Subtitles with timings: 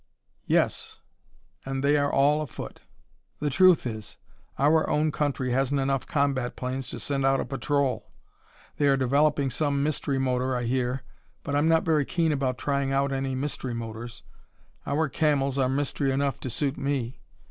[0.47, 0.99] "Yes,
[1.63, 2.81] and they are all afoot.
[3.39, 4.17] The truth is,
[4.57, 8.09] our own country hasn't enough combat planes to send out a patrol.
[8.77, 11.03] They are developing some mystery motor, I hear,
[11.43, 14.23] but I'm not very keen about trying out any mystery motors.
[14.87, 17.21] Our Camels are mystery enough to suit me.